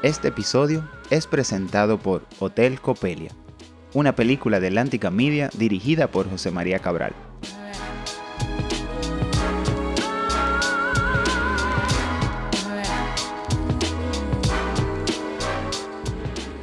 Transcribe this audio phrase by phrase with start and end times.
[0.00, 3.32] Este episodio es presentado por Hotel Copelia,
[3.94, 7.12] una película de Atlántica Media dirigida por José María Cabral.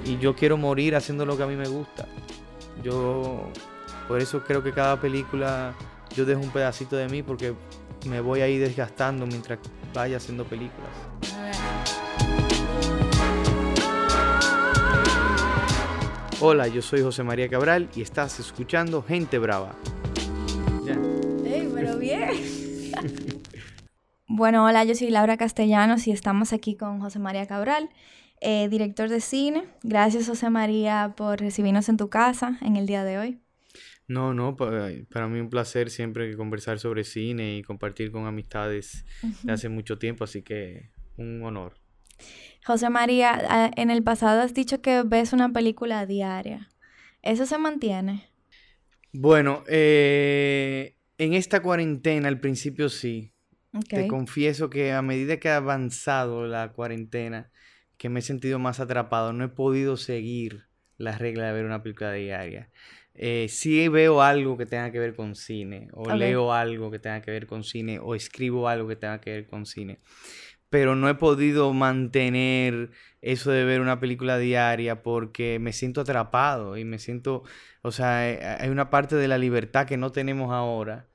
[0.05, 2.07] Y yo quiero morir haciendo lo que a mí me gusta.
[2.81, 3.49] Yo,
[4.07, 5.75] por eso creo que cada película
[6.15, 7.54] yo dejo un pedacito de mí porque
[8.07, 9.59] me voy a ir desgastando mientras
[9.93, 11.14] vaya haciendo películas.
[16.41, 19.73] Hola, yo soy José María Cabral y estás escuchando Gente Brava.
[21.45, 22.30] ¡Ey, pero bien!
[24.27, 27.90] bueno, hola, yo soy Laura Castellanos y estamos aquí con José María Cabral,
[28.41, 29.63] eh, director de cine.
[29.81, 33.40] Gracias, José María, por recibirnos en tu casa en el día de hoy.
[34.07, 39.05] No, no, para, para mí un placer siempre conversar sobre cine y compartir con amistades
[39.43, 41.84] de hace mucho tiempo, así que un honor.
[42.66, 46.72] José María, en el pasado has dicho que ves una película diaria.
[47.22, 48.27] ¿Eso se mantiene?
[49.13, 53.32] Bueno, eh, en esta cuarentena al principio sí.
[53.90, 57.52] Te confieso que a medida que ha avanzado la cuarentena,
[57.98, 60.63] que me he sentido más atrapado, no he podido seguir
[60.98, 62.70] la regla de ver una película diaria.
[63.13, 67.22] Eh, sí veo algo que tenga que ver con cine, o leo algo que tenga
[67.22, 70.00] que ver con cine, o escribo algo que tenga que ver con cine
[70.69, 72.91] pero no he podido mantener
[73.22, 77.44] eso de ver una película diaria porque me siento atrapado y me siento,
[77.81, 81.07] o sea, eh, hay una parte de la libertad que no tenemos ahora.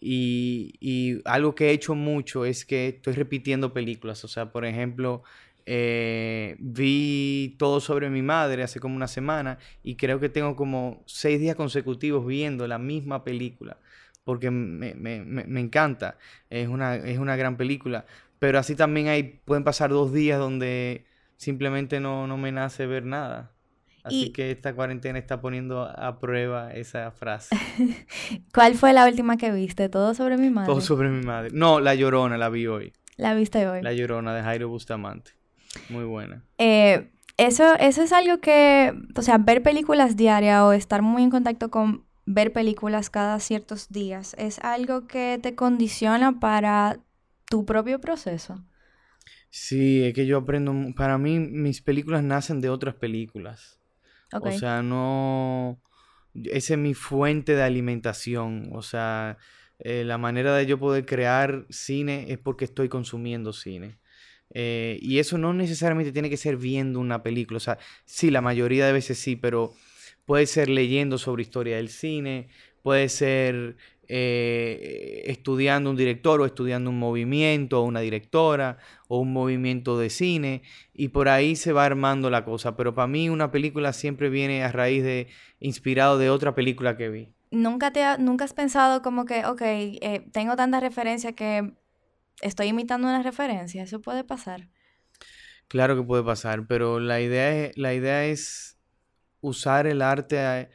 [0.00, 4.24] Y, algo que he hecho mucho es que estoy repitiendo películas.
[4.24, 5.22] O sea, por ejemplo,
[5.66, 11.02] eh, vi todo sobre mi madre hace como una semana y creo que tengo como
[11.06, 13.78] seis días consecutivos viendo la misma película
[14.24, 16.18] porque me, me, me, encanta.
[16.50, 18.06] Es una, es una gran película.
[18.42, 21.04] Pero así también hay, pueden pasar dos días donde
[21.36, 23.52] simplemente no, no me nace ver nada.
[24.02, 27.56] Así que esta cuarentena está poniendo a prueba esa frase.
[28.52, 29.88] ¿Cuál fue la última que viste?
[29.88, 30.66] ¿Todo sobre mi madre?
[30.66, 31.50] Todo sobre mi madre.
[31.52, 32.92] No, La Llorona la vi hoy.
[33.16, 33.80] ¿La viste hoy?
[33.80, 35.30] La Llorona de Jairo Bustamante.
[35.88, 36.42] Muy buena.
[36.58, 41.30] Eh, eso, eso es algo que, o sea, ver películas diarias o estar muy en
[41.30, 46.98] contacto con ver películas cada ciertos días, es algo que te condiciona para
[47.52, 48.64] tu propio proceso.
[49.50, 53.78] Sí, es que yo aprendo, para mí mis películas nacen de otras películas.
[54.32, 55.78] O sea, no,
[56.32, 58.70] esa es mi fuente de alimentación.
[58.72, 59.36] O sea,
[59.80, 63.98] eh, la manera de yo poder crear cine es porque estoy consumiendo cine.
[64.54, 67.58] Eh, y eso no necesariamente tiene que ser viendo una película.
[67.58, 67.76] O sea,
[68.06, 69.74] sí, la mayoría de veces sí, pero
[70.24, 72.48] puede ser leyendo sobre historia del cine,
[72.82, 73.76] puede ser
[74.14, 78.76] eh, estudiando un director o estudiando un movimiento o una directora
[79.08, 80.60] o un movimiento de cine
[80.92, 82.76] y por ahí se va armando la cosa.
[82.76, 85.28] Pero para mí una película siempre viene a raíz de,
[85.60, 87.32] inspirado de otra película que vi.
[87.50, 91.72] ¿Nunca, te ¿Nunca has pensado como que, ok, eh, tengo tanta referencia que
[92.42, 93.82] estoy imitando una referencia?
[93.82, 94.68] ¿Eso puede pasar?
[95.68, 98.78] Claro que puede pasar, pero la idea es, la idea es
[99.40, 100.68] usar el arte eh,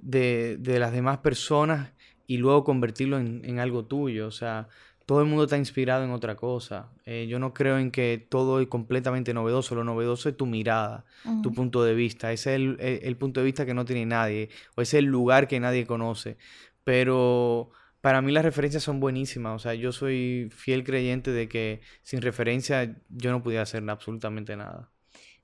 [0.00, 1.93] de, de las demás personas
[2.26, 4.26] y luego convertirlo en, algo tuyo.
[4.26, 4.68] O sea,
[5.06, 6.90] todo el mundo está inspirado en otra cosa.
[7.04, 9.74] Eh, yo no creo en que todo es completamente novedoso.
[9.74, 11.04] Lo novedoso es tu mirada,
[11.42, 12.32] tu punto de vista.
[12.32, 14.48] Ese es el, punto de vista que no tiene nadie.
[14.76, 16.38] O ese es el lugar que nadie conoce.
[16.84, 17.70] Pero
[18.00, 19.54] para mí las referencias son buenísimas.
[19.54, 24.56] O sea, yo soy fiel creyente de que sin referencia yo no pudiera hacer absolutamente
[24.56, 24.90] nada.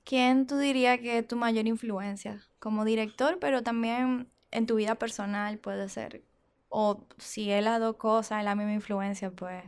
[0.05, 2.41] ¿Quién tú dirías que es tu mayor influencia?
[2.59, 6.23] Como director, pero también en tu vida personal puede ser
[6.71, 9.63] o si es las dos cosas, es la misma influencia, pues...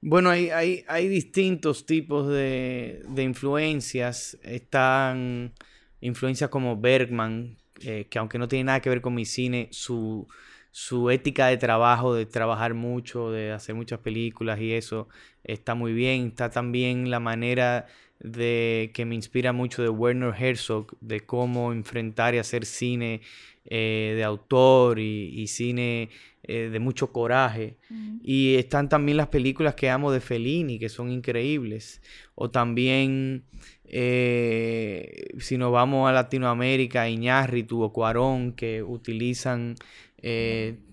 [0.00, 4.36] Bueno, hay, hay, hay distintos tipos de, de, influencias.
[4.42, 5.52] Están
[6.00, 10.26] influencias como Bergman, eh, que aunque no tiene nada que ver con mi cine, su,
[10.72, 15.08] su ética de trabajo, de trabajar mucho, de hacer muchas películas y eso,
[15.44, 16.26] está muy bien.
[16.28, 17.86] Está también la manera
[18.18, 23.20] de que me inspira mucho de Werner Herzog, de cómo enfrentar y hacer cine
[23.64, 26.10] eh, de autor y, cine
[26.42, 27.76] eh, de mucho coraje.
[28.22, 32.02] Y están también las películas que amo de Fellini, que son increíbles.
[32.34, 33.44] O también,
[33.84, 39.76] eh, si nos vamos a Latinoamérica, Iñárritu o Cuarón, que utilizan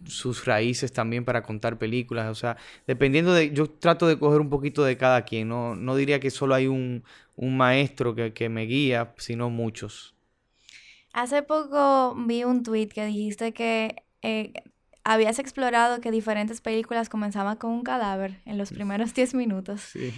[0.05, 2.29] sus raíces también para contar películas.
[2.29, 2.57] O sea,
[2.87, 3.51] dependiendo de.
[3.51, 5.47] Yo trato de coger un poquito de cada quien.
[5.49, 7.03] No, no diría que solo hay un,
[7.35, 10.18] maestro que, que, me guía, sino muchos.
[11.13, 14.53] Hace poco vi un tweet que dijiste que eh,
[15.03, 19.81] habías explorado que diferentes películas comenzaban con un cadáver en los primeros 10 minutos.
[19.81, 20.13] Sí.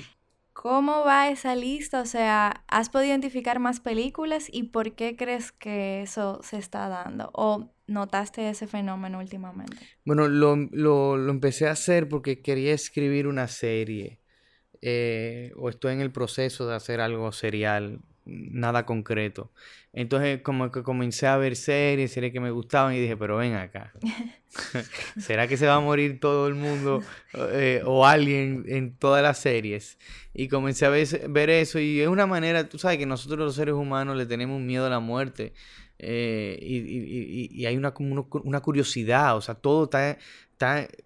[0.53, 2.01] ¿Cómo va esa lista?
[2.01, 6.89] O sea, ¿has podido identificar más películas y por qué crees que eso se está
[6.89, 7.31] dando?
[7.33, 9.77] ¿O notaste ese fenómeno últimamente?
[10.05, 14.19] Bueno, lo, lo, empecé a hacer porque quería escribir una serie.
[14.81, 19.51] Eh, o estoy en el proceso de hacer algo serial, nada concreto.
[19.94, 23.56] Entonces como que comencé a ver series, series que me gustaban y dije, pero ven
[23.56, 23.94] acá.
[25.19, 27.01] ¿Será que se va a morir todo el mundo
[27.33, 29.97] eh, o alguien en todas las series?
[30.33, 33.75] Y comencé a ver, eso y es una manera, tú sabes que nosotros los seres
[33.75, 35.53] humanos le tenemos miedo a la muerte.
[36.00, 40.17] Eh, y, hay una, una curiosidad, o sea, todo está,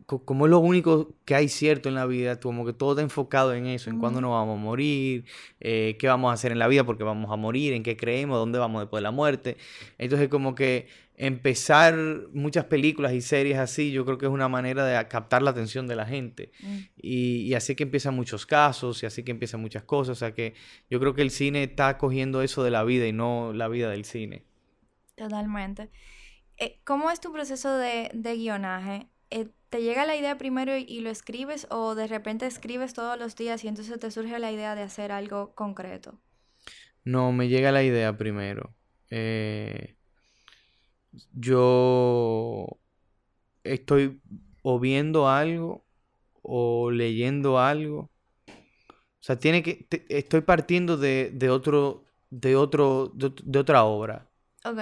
[0.05, 3.53] como es lo único que hay cierto en la vida, como que todo está enfocado
[3.53, 5.25] en eso, en cuándo nos vamos a morir,
[5.59, 8.37] eh, qué vamos a hacer en la vida porque vamos a morir, en qué creemos,
[8.37, 9.57] dónde vamos después de la muerte.
[9.97, 10.87] Entonces como que
[11.17, 11.95] empezar
[12.33, 15.87] muchas películas y series así, yo creo que es una manera de captar la atención
[15.87, 16.51] de la gente.
[16.61, 16.77] Mm.
[16.97, 20.17] Y, así que empiezan muchos casos y así que empiezan muchas cosas.
[20.17, 20.53] O sea que
[20.89, 23.89] yo creo que el cine está cogiendo eso de la vida y no la vida
[23.89, 24.43] del cine.
[25.15, 25.89] Totalmente.
[26.57, 29.07] Eh, ¿Cómo es tu proceso de, de guionaje?
[29.29, 33.35] Eh, ¿te llega la idea primero y, lo escribes o de repente escribes todos los
[33.35, 36.19] días y entonces te surge la idea de hacer algo concreto?
[37.03, 38.73] No, me llega la idea primero.
[39.09, 39.95] Eh,
[41.33, 42.67] yo
[43.63, 44.21] estoy
[44.63, 45.85] o viendo algo
[46.41, 48.11] o leyendo algo.
[48.47, 49.87] O sea, tiene que.
[50.09, 52.05] estoy partiendo de, de, otro.
[52.29, 53.11] de otro.
[53.13, 54.27] De, otra obra.
[54.63, 54.79] Ok.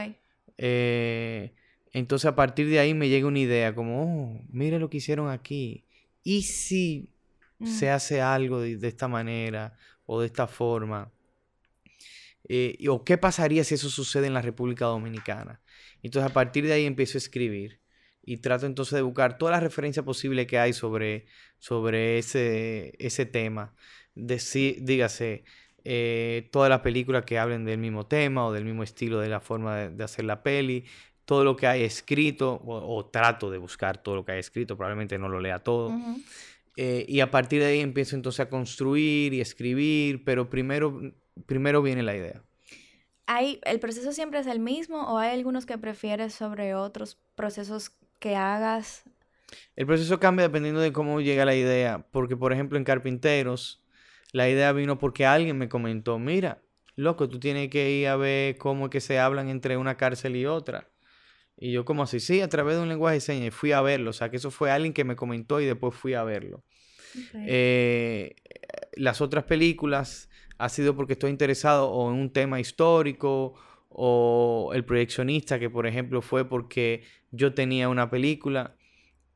[0.58, 1.54] Eh,
[1.94, 5.30] entonces a partir de ahí me llega una idea como, oh, mire lo que hicieron
[5.30, 5.86] aquí.
[6.24, 7.10] ¿Y si
[7.64, 7.94] se mm.
[7.94, 11.12] hace algo de, esta manera o de esta forma?
[12.50, 15.62] Eh, ¿O qué pasaría si eso sucede en la República Dominicana?
[16.02, 17.80] Entonces a partir de ahí empiezo a escribir
[18.24, 21.28] y trato entonces de buscar todas las referencias posibles que hay sobre,
[21.60, 23.76] sobre ese, ese tema.
[24.16, 25.44] dígase,
[25.86, 29.42] eh, todas las películas que hablen del mismo tema o del mismo estilo de la
[29.42, 30.86] forma de hacer la peli,
[31.26, 35.18] todo lo que hay escrito, o, trato de buscar todo lo que hay escrito, probablemente
[35.18, 35.94] no lo lea todo.
[36.76, 41.14] Eh, y a partir de ahí empiezo entonces a construir y escribir, pero primero,
[41.46, 42.42] primero viene la idea.
[43.26, 47.92] ¿Hay, ¿El proceso siempre es el mismo o hay algunos que prefieres sobre otros procesos
[48.20, 49.04] que hagas?
[49.76, 53.84] El proceso cambia dependiendo de cómo llega la idea, porque por ejemplo en Carpinteros,
[54.32, 56.62] la idea vino porque alguien me comentó, mira,
[56.96, 60.36] loco, tú tienes que ir a ver cómo es que se hablan entre una cárcel
[60.36, 60.90] y otra.
[61.58, 63.82] Y yo como así, sí, a través de un lenguaje de señas, y fui a
[63.82, 64.10] verlo.
[64.10, 66.64] O sea, que eso fue alguien que me comentó y después fui a verlo.
[67.36, 68.36] Eh,
[68.96, 73.54] las otras películas ha sido porque estoy interesado o en un tema histórico
[73.90, 78.76] o el proyeccionista, que por ejemplo fue porque yo tenía una película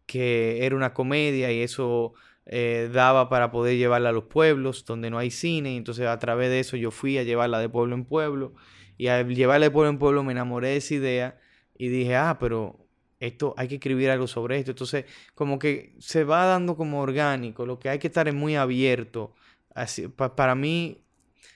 [0.06, 2.14] que era una comedia y eso
[2.46, 5.76] eh, daba para poder llevarla a los pueblos donde no hay cine.
[5.76, 8.56] Entonces a través de eso yo fui a llevarla de pueblo en pueblo
[8.98, 11.40] y al llevarla de pueblo en pueblo me enamoré de esa idea
[11.78, 12.88] y dije, ah, pero
[13.20, 14.72] esto hay que escribir algo sobre esto.
[14.72, 18.56] Entonces, como que se va dando como orgánico, lo que hay que estar es muy
[18.56, 19.34] abierto.
[19.74, 21.04] Así, para mí,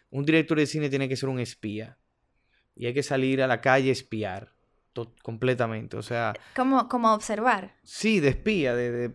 [0.09, 1.97] un director de cine tiene que ser un espía.
[2.75, 4.53] Y hay que salir a la calle a espiar
[5.23, 6.33] completamente, o sea...
[6.55, 7.75] Como, como observar.
[7.83, 9.13] Sí, de espía, de,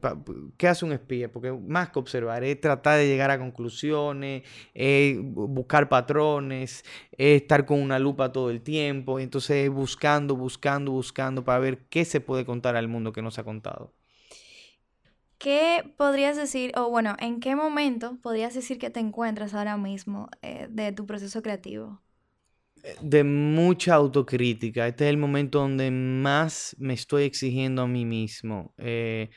[0.57, 1.31] ¿qué hace un espía?
[1.31, 4.43] Porque más que observar, es tratar de llegar a conclusiones,
[4.75, 11.45] es buscar patrones, es estar con una lupa todo el tiempo, entonces buscando, buscando, buscando
[11.45, 13.93] para ver qué se puede contar al mundo que no se ha contado.
[15.39, 20.31] ¿Qué podrías decir, o bueno, en qué momento podrías decir que te encuentras ahora mismo
[20.41, 22.01] eh, de tu proceso creativo?
[23.01, 24.87] De mucha autocrítica.
[24.87, 28.75] Este es el momento donde más me estoy exigiendo a mí mismo.
[28.79, 29.31] Eh,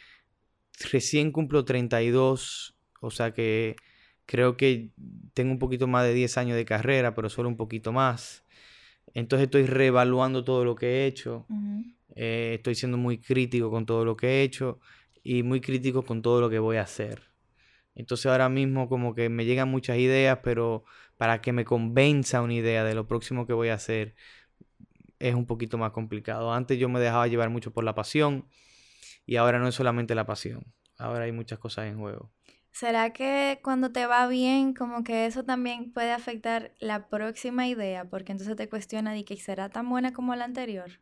[0.91, 3.75] recién cumplo 32, o sea que
[4.25, 4.91] creo que
[5.33, 8.45] tengo un poquito más de 10 años de carrera, pero solo un poquito más.
[9.13, 11.47] Entonces estoy reevaluando todo lo que he hecho.
[12.15, 14.79] Eh, estoy siendo muy crítico con todo lo que he hecho
[15.23, 17.23] y muy crítico con todo lo que voy a hacer.
[17.95, 20.83] Entonces ahora mismo como que me llegan muchas ideas, pero
[21.19, 24.15] para que me convenza una idea de lo próximo que voy a hacer
[25.19, 26.53] es un poquito más complicado.
[26.53, 28.47] Antes yo me dejaba llevar mucho por la pasión
[29.25, 32.31] y ahora no es solamente la pasión, ahora hay muchas cosas en juego.
[32.71, 38.05] ¿Será que cuando te va bien, como que eso también puede afectar la próxima idea?
[38.05, 41.01] Porque entonces te cuestiona de que será tan buena como la anterior.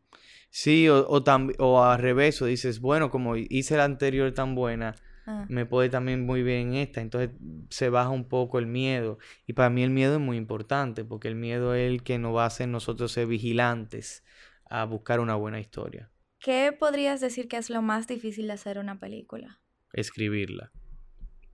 [0.50, 1.24] Sí, o, o,
[1.59, 4.95] o al revés, o dices, bueno, como hice la anterior tan buena,
[5.29, 5.46] Ah.
[5.50, 7.01] me puede también muy bien esta.
[7.01, 7.31] Entonces
[7.69, 9.19] se baja un poco el miedo.
[9.46, 12.34] Y para mí el miedo es muy importante porque el miedo es el que nos
[12.34, 14.24] va a hacer nosotros ser vigilantes
[14.69, 16.10] a buscar una buena historia.
[16.39, 19.60] ¿Qué podrías decir que es lo más difícil de hacer una película?
[19.93, 20.72] Escribirla.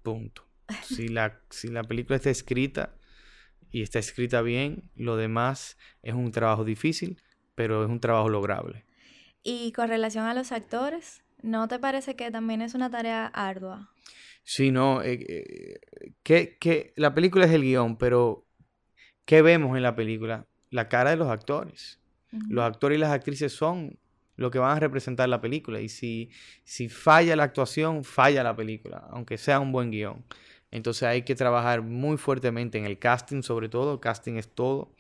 [0.04, 0.48] Punto.
[0.84, 2.96] Si la, si la película está escrita
[3.70, 7.22] y está escrita bien, lo demás es un trabajo difícil,
[7.54, 8.86] pero es un trabajo lograble.
[9.44, 13.92] Y con relación a los actores, ¿no te parece que también es una tarea ardua?
[14.44, 18.46] Sí, no, eh, eh, que, la película es el guion, pero
[19.26, 20.48] ¿qué vemos en la película?
[20.70, 22.00] La cara de los actores.
[22.50, 24.00] Los actores y las actrices son
[24.38, 25.80] lo que van a representar la película.
[25.80, 26.32] Y si,
[26.64, 30.26] si falla la actuación, falla la película, aunque sea un buen guion.
[30.72, 34.02] Entonces hay que trabajar muy fuertemente en el casting, sobre todo.
[34.02, 34.96] casting es todo.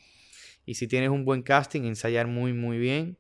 [0.67, 3.17] Y si tienes un buen casting, ensayar muy, muy bien.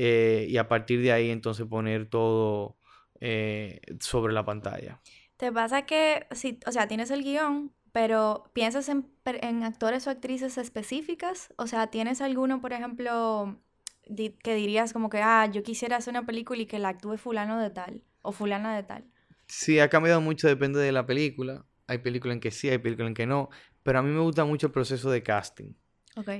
[0.00, 2.76] Eh, y a partir de ahí, entonces poner todo
[3.18, 5.00] eh, sobre la pantalla.
[5.36, 10.10] ¿Te pasa que, si, o sea, tienes el guion, pero piensas en, en actores o
[10.10, 11.52] actrices específicas?
[11.56, 13.58] O sea, ¿tienes alguno, por ejemplo,
[14.06, 17.58] que dirías como que, ah, yo quisiera hacer una película y que la actúe fulano
[17.58, 19.04] de tal o fulana de tal?
[19.48, 21.66] Sí, ha cambiado mucho, depende de la película.
[21.88, 23.48] Hay películas en que sí, hay películas en que no.
[23.82, 25.72] Pero a mí me gusta mucho el proceso de casting.
[26.14, 26.30] Ok.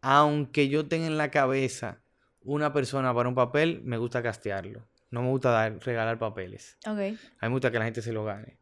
[0.00, 2.03] Aunque yo tenga en la cabeza
[2.44, 4.86] una persona para un papel, me gusta castearlo.
[5.10, 6.78] No me gusta dar, regalar papeles.
[6.86, 6.98] Ok.
[6.98, 8.58] A mí me gusta que la gente se lo gane.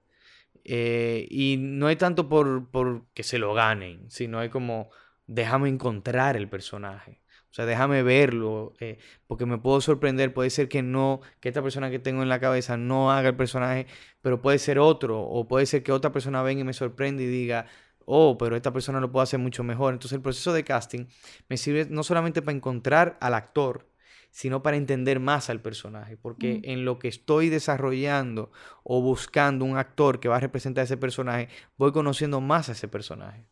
[0.65, 4.91] Eh, y no hay tanto por, por que se lo ganen, sino hay como,
[5.27, 7.23] déjame encontrar el personaje.
[7.53, 10.33] O sea, déjame verlo, eh, porque me puedo sorprender.
[10.33, 13.37] Puede ser que no, que esta persona que tengo en la cabeza no haga el
[13.37, 13.87] personaje,
[14.23, 15.21] pero puede ser otro.
[15.21, 17.67] O puede ser que otra persona venga y me sorprenda y diga,
[18.07, 19.95] oh, pero esta persona lo puede hacer mucho mejor.
[19.95, 21.07] Entonces el proceso de casting
[21.49, 23.89] me sirve no solamente para encontrar al actor,
[24.31, 26.17] sino para entender más al personaje.
[26.17, 26.71] Porque mm.
[26.71, 28.51] en lo que estoy desarrollando
[28.83, 32.73] o buscando un actor que va a representar a ese personaje, voy conociendo más a
[32.73, 33.45] ese personaje.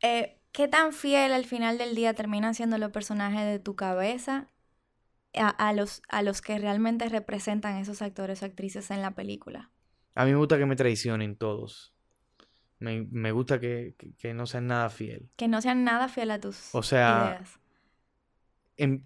[0.00, 4.48] Eh, ¿Qué tan fiel al final del día terminan siendo los personajes de tu cabeza
[5.34, 9.70] a, los, a los que realmente representan esos actores o actrices en la película?
[10.14, 11.91] A mí me gusta que me traicionen todos.
[12.82, 13.94] Me, gusta que,
[14.34, 15.30] no sean nada fiel.
[15.36, 17.40] Que no sean nada fiel a tus o sea,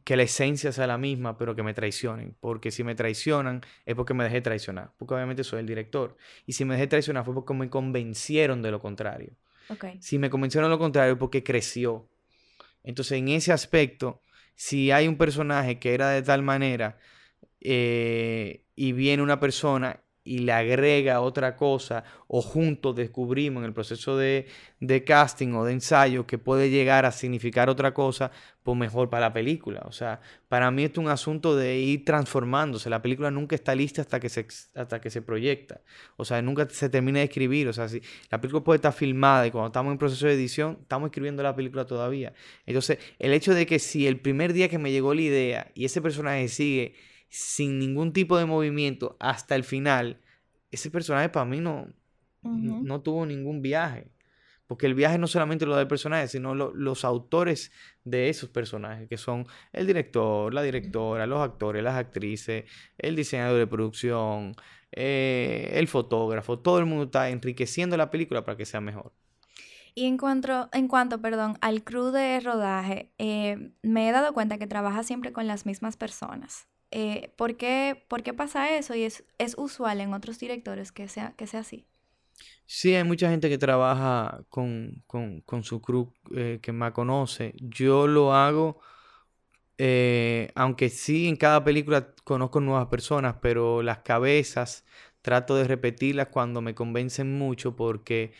[0.05, 2.37] que la esencia sea la misma, pero que me traicionen.
[2.41, 4.93] Porque si me traicionan es porque me dejé traicionar.
[4.97, 6.17] Porque obviamente soy el director.
[6.47, 9.33] Y si me dejé traicionar fue porque me convencieron de lo contrario.
[9.99, 12.09] Si me convencieron lo contrario, porque creció.
[12.85, 14.23] Entonces, en ese aspecto,
[14.55, 16.99] si hay un personaje que era de tal manera
[17.61, 23.73] eh, y viene una persona y le agrega otra cosa o juntos descubrimos en el
[23.73, 24.47] proceso de,
[25.07, 28.33] casting o de ensayo que puede llegar a significar otra cosa,
[28.65, 29.83] pues mejor para la película.
[29.87, 32.91] O sea, para mí es un asunto de ir transformándose.
[32.91, 35.81] La película nunca está lista hasta que se, hasta que se proyecta.
[36.17, 37.69] O sea, nunca se termina de escribir.
[37.69, 40.79] O sea, si la película puede estar filmada y cuando estamos en proceso de edición,
[40.83, 42.33] estamos escribiendo la película todavía.
[42.67, 45.85] Entonces, el hecho de que si el primer día que me llegó la idea y
[45.85, 46.95] ese personaje sigue
[47.29, 50.21] sin ningún tipo de movimiento hasta el final,
[50.71, 51.89] ese personaje para mí no,
[52.43, 54.11] no tuvo ningún viaje.
[54.67, 57.71] Porque el viaje no solamente lo da el personaje, sino los autores
[58.03, 62.65] de esos personajes, que son el director, la directora, los actores, las actrices,
[62.99, 64.57] el diseñador de producción,
[64.91, 69.13] eh, el fotógrafo, todo el mundo está enriqueciendo la película para que sea mejor.
[69.95, 74.59] Y en cuanto, en cuanto perdón, al crew de rodaje, eh, me he dado cuenta
[74.59, 76.69] que trabaja siempre con las mismas personas.
[76.91, 77.97] Eh, ¿por, qué,
[78.37, 78.95] pasa eso?
[78.95, 79.25] Y es,
[79.57, 81.85] usual en otros directores que sea, que sea así.
[82.67, 85.03] Sí, hay mucha gente que trabaja con,
[85.63, 87.55] su crew eh, que me conoce.
[87.57, 88.81] Yo lo hago,
[89.79, 94.85] eh, aunque sí en cada película conozco nuevas personas, pero las cabezas
[95.23, 98.33] trato de repetirlas cuando me convencen mucho porque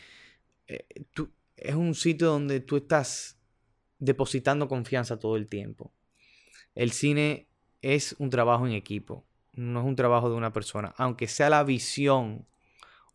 [1.57, 3.37] es un sitio donde tú estás
[3.99, 5.91] depositando confianza todo el tiempo.
[6.75, 7.46] El cine
[7.81, 11.63] es un trabajo en equipo, no es un trabajo de una persona, aunque sea la
[11.63, 12.45] visión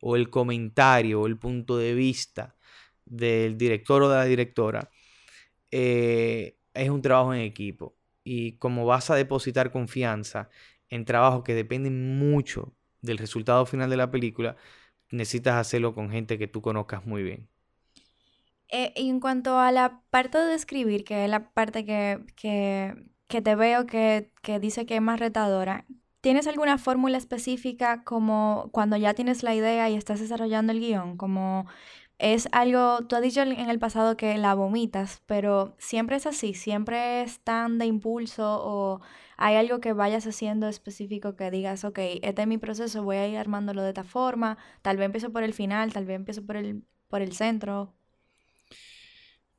[0.01, 2.57] o el comentario o el punto de vista
[3.05, 4.91] del director o de la directora,
[5.71, 7.95] eh, es un trabajo en equipo.
[8.25, 10.49] Y como vas a depositar confianza
[10.91, 14.57] en trabajos que dependen mucho del resultado final de la película,
[15.11, 17.49] necesitas hacerlo con gente que tú conozcas muy bien.
[18.69, 22.95] Eh, y en cuanto a la parte de escribir, que es la parte que, que
[23.33, 25.87] que te veo que, dice que es más retadora,
[26.21, 31.17] ¿tienes alguna fórmula específica como cuando ya tienes la idea y estás desarrollando el guion?
[31.17, 31.67] Como
[32.19, 36.53] es algo, tú has dicho en el pasado que la vomitas, pero siempre es así,
[36.53, 39.01] siempre es tan de impulso o
[39.39, 43.29] hay algo que vayas haciendo específico que digas, ok, este es mi proceso, voy a
[43.29, 46.57] ir armándolo de esta forma, tal vez empiezo por el final, tal vez empiezo por
[46.57, 47.95] el, por el centro.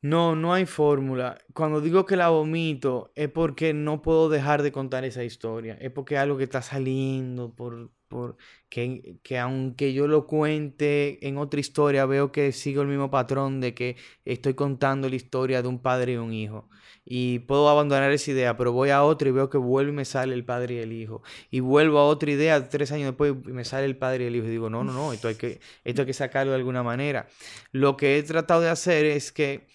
[0.04, 1.38] No, no hay fórmula.
[1.54, 5.78] Cuando digo que la vomito es porque no puedo dejar de contar esa historia.
[5.80, 8.36] Es porque algo que está saliendo por, por
[8.68, 13.62] que, que, aunque yo lo cuente en otra historia, veo que sigo el mismo patrón
[13.62, 13.96] de que
[14.26, 16.68] estoy contando la historia de un padre y un hijo.
[17.06, 20.06] Y puedo abandonar esa idea, pero voy a otra y veo que vuelve y me
[20.06, 21.24] sale el padre y el hijo.
[21.50, 24.36] Y vuelvo a otra idea tres años después y me sale el padre y el
[24.36, 24.48] hijo.
[24.48, 27.28] Y digo, no, no, no, esto hay que, esto hay que sacarlo de alguna manera.
[27.72, 29.72] Lo que he tratado de hacer es que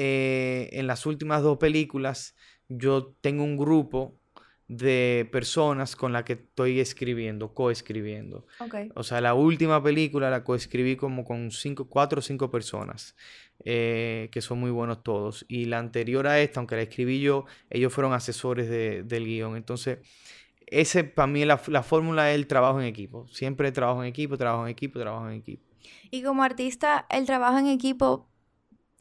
[0.00, 2.36] eh, en las últimas dos películas
[2.68, 4.16] yo tengo un grupo
[4.68, 8.46] de personas con las que estoy escribiendo, coescribiendo.
[8.60, 8.90] Okay.
[8.94, 13.16] O sea, la última película la coescribí como con cinco, cuatro o cinco personas,
[13.64, 15.44] eh, que son muy buenos todos.
[15.48, 19.56] Y la anterior a esta, aunque la escribí yo, ellos fueron asesores del guion.
[19.56, 19.98] Entonces,
[20.68, 23.26] ese para mí la, la fórmula es el trabajo en equipo.
[23.26, 25.64] Siempre trabajo en equipo, trabajo en equipo, trabajo en equipo.
[26.12, 28.28] Y como artista, el trabajo en equipo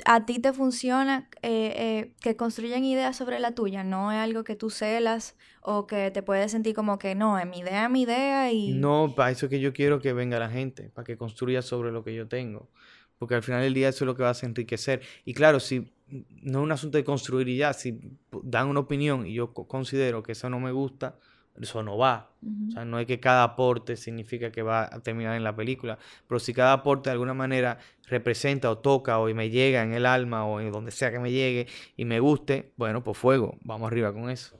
[0.05, 4.43] a ti te funciona eh, eh, que construyan ideas sobre la tuya, no es algo
[4.43, 7.89] que tú celas o que te puedes sentir como que no, es mi idea, es
[7.89, 8.73] mi idea y...
[8.73, 12.03] No, para eso que yo quiero que venga la gente, para que construya sobre lo
[12.03, 12.69] que yo tengo,
[13.17, 15.01] porque al final del día eso es lo que vas a enriquecer.
[15.25, 17.99] Y claro, si no es un asunto de construir y ya, si
[18.43, 21.17] dan una opinión y yo considero que eso no me gusta,
[21.61, 22.31] eso no va.
[22.67, 25.97] O sea, no es que cada aporte significa que va a terminar en la película,
[26.27, 30.05] pero si cada aporte de alguna manera representa o toca o me llega en el
[30.05, 33.87] alma o en donde sea que me llegue y me guste, bueno, pues fuego, vamos
[33.87, 34.57] arriba con eso.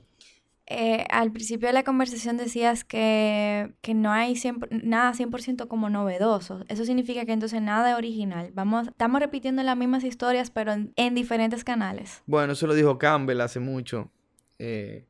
[0.70, 4.34] Eh, al principio de la conversación decías que, no hay
[4.70, 6.62] nada 100% como novedoso.
[6.68, 8.50] Eso significa que entonces nada es original.
[8.52, 12.22] Vamos, estamos repitiendo las mismas historias, pero en, diferentes canales.
[12.26, 14.10] Bueno, eso lo dijo Campbell hace mucho.
[14.58, 15.06] Eh,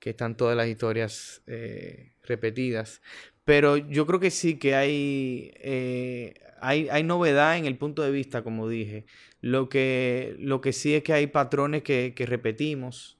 [0.00, 3.02] que están todas las historias eh, repetidas.
[3.44, 8.10] Pero yo creo que sí que hay, eh, hay, hay, novedad en el punto de
[8.10, 9.04] vista, como dije.
[9.40, 13.18] Lo que, lo que sí es que hay patrones que, repetimos.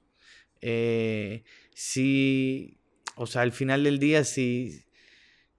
[0.61, 2.77] Eh, si,
[3.15, 4.83] o sea, al final del día, si,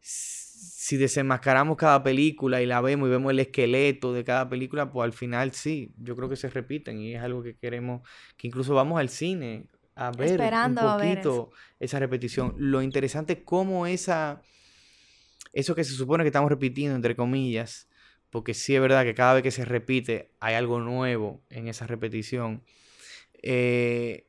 [0.00, 5.04] si desenmascaramos cada película y la vemos y vemos el esqueleto de cada película, pues
[5.04, 8.74] al final sí, yo creo que se repiten y es algo que queremos, que incluso
[8.74, 12.54] vamos al cine a ver un poquito esa repetición.
[12.56, 14.42] Lo interesante es cómo esa,
[15.52, 17.88] eso que se supone que estamos repitiendo, entre comillas,
[18.30, 21.86] porque sí es verdad que cada vez que se repite hay algo nuevo en esa
[21.86, 22.62] repetición.
[23.42, 24.26] Eh,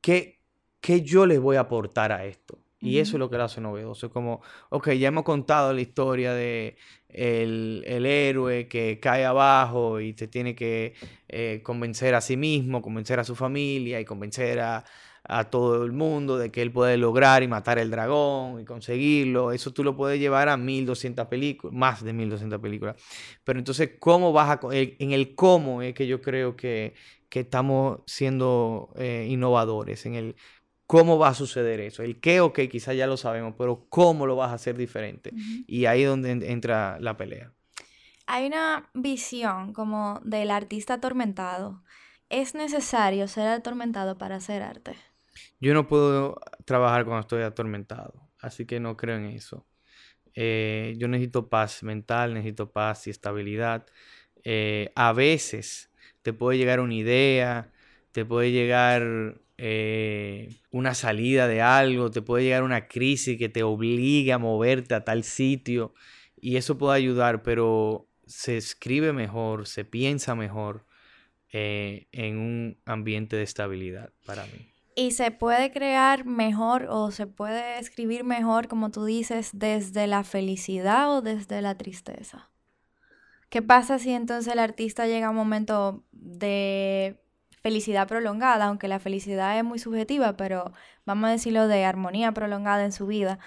[0.00, 0.40] ¿qué,
[0.80, 2.63] ¿Qué yo les voy a aportar a esto?
[2.84, 4.06] Y eso es lo que lo hace novedoso.
[4.06, 6.76] Es como, ok, ya hemos contado la historia de
[7.14, 10.94] el, héroe que cae abajo y se tiene que
[11.28, 14.84] eh, convencer a sí mismo, convencer a su familia y convencer a,
[15.50, 19.52] todo el mundo de que él puede lograr y matar el dragón y conseguirlo.
[19.52, 22.96] Eso tú lo puedes llevar a 1200 películas, más de 1200 películas.
[23.42, 24.60] Pero entonces, ¿cómo vas a...?
[24.72, 26.92] En el cómo es que yo creo que,
[27.30, 30.36] estamos siendo eh, innovadores, en el
[30.86, 32.02] ¿Cómo va a suceder eso?
[32.02, 35.32] El qué, ok, quizás ya lo sabemos, pero ¿cómo lo vas a hacer diferente?
[35.66, 37.52] Y ahí es donde entra la pelea.
[38.26, 41.82] Hay una visión como del artista atormentado.
[42.28, 44.96] ¿Es necesario ser atormentado para hacer arte?
[45.60, 49.66] Yo no puedo trabajar cuando estoy atormentado, así que no creo en eso.
[50.34, 53.86] Eh, yo necesito paz mental, necesito paz y estabilidad.
[54.42, 55.90] Eh, a veces
[56.22, 57.72] te puede llegar una idea,
[58.14, 63.64] te puede llegar eh, una salida de algo, te puede llegar una crisis que te
[63.64, 65.92] obligue a moverte a tal sitio
[66.40, 70.86] y eso puede ayudar, pero se escribe mejor, se piensa mejor
[71.52, 74.70] eh, en un ambiente de estabilidad para mí.
[74.94, 80.22] Y se puede crear mejor o se puede escribir mejor, como tú dices, desde la
[80.22, 82.48] felicidad o desde la tristeza.
[83.48, 87.23] ¿Qué pasa si entonces el artista llega a un momento de
[87.64, 90.70] felicidad prolongada, aunque la felicidad es muy subjetiva, pero
[91.06, 93.38] vamos a decirlo de armonía prolongada en su vida,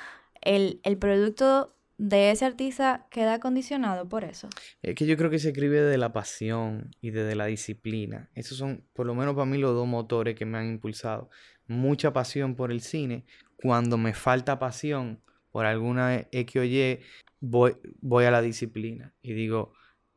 [0.41, 4.49] el, producto de ese artista queda condicionado por eso.
[4.81, 8.31] Es que yo creo que se escribe de la pasión y desde la disciplina.
[8.33, 11.29] Esos son, por lo menos para mí, los dos motores que me han impulsado.
[11.67, 13.23] Mucha pasión por el cine.
[13.55, 17.01] Cuando me falta pasión por alguna X o Y,
[17.39, 19.73] voy, voy a la disciplina y digo,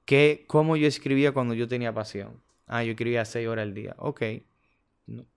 [0.06, 2.40] ¿qué, ¿cómo yo escribía cuando yo tenía pasión?
[2.72, 3.94] Ah, yo escribía seis horas al día.
[3.98, 4.22] Ok.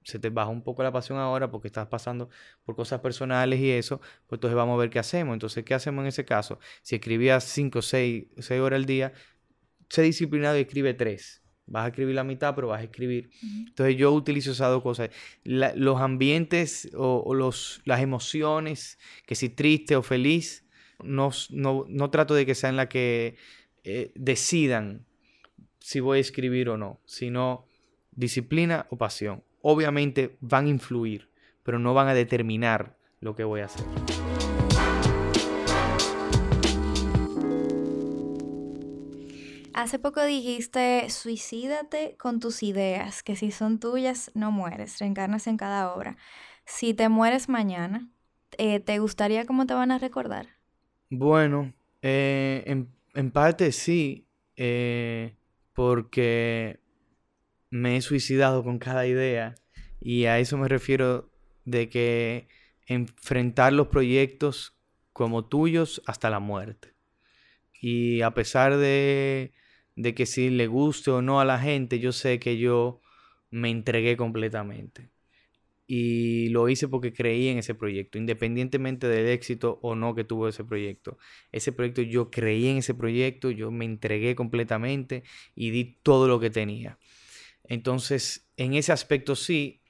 [0.03, 2.29] se te baja un poco la pasión ahora porque estás pasando
[2.63, 5.33] por cosas personales y eso, pues entonces vamos a ver qué hacemos.
[5.33, 6.59] Entonces, ¿qué hacemos en ese caso?
[6.83, 9.13] Si escribías cinco, seis, seis horas al día,
[9.89, 11.41] sé disciplinado y escribe tres.
[11.65, 13.31] Vas a escribir la mitad, pero vas a escribir.
[13.67, 15.09] Entonces yo utilizo esas dos cosas.
[15.43, 20.65] los ambientes o, los, las emociones, que si triste o feliz,
[21.03, 23.37] no, no, trato de que sean las que
[23.83, 25.07] eh, decidan
[25.83, 27.65] si voy a escribir o no, sino
[28.13, 29.43] disciplina o pasión.
[29.61, 31.27] Obviamente van a influir,
[31.61, 33.85] pero no van a determinar lo que voy a hacer.
[39.73, 45.57] Hace poco dijiste, suicídate con tus ideas, que si son tuyas no mueres, reencarnas en
[45.57, 46.15] cada obra.
[46.63, 48.07] Si te mueres mañana,
[48.57, 50.47] eh, ¿te gustaría cómo te van a recordar?
[51.09, 54.25] Bueno, eh, en, en, parte sí.
[54.55, 55.35] Eh,
[55.73, 56.79] porque
[57.69, 59.55] me he suicidado con cada idea
[59.99, 61.31] y a eso me refiero
[61.65, 62.47] de que
[62.87, 64.75] enfrentar los proyectos
[65.13, 66.93] como tuyos hasta la muerte.
[67.81, 69.53] Y a pesar de,
[69.95, 73.01] de que si le guste o no a la gente, yo sé que yo
[73.49, 75.12] me entregué completamente
[75.85, 80.47] y lo hice porque creí en ese proyecto, independientemente del éxito o no que tuvo
[80.47, 81.17] ese proyecto.
[81.51, 85.23] Ese proyecto yo creí en ese proyecto, yo me entregué completamente
[85.55, 86.97] y di todo lo que tenía.
[87.65, 89.81] Entonces, en ese aspecto sí,